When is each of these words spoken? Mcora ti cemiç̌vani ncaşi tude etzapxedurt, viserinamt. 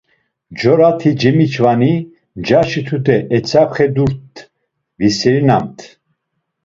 Mcora 0.51 0.89
ti 0.99 1.09
cemiç̌vani 1.19 1.93
ncaşi 2.39 2.81
tude 2.87 3.17
etzapxedurt, 3.35 4.33
viserinamt. 4.99 5.77